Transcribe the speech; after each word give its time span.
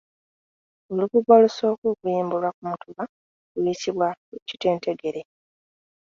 Olubugo 0.91 1.31
olusooka 1.37 1.85
okuyimbulwa 1.93 2.49
ku 2.57 2.61
mutuba 2.69 3.03
luyitibwa 3.61 4.07
kitentegere. 4.47 5.21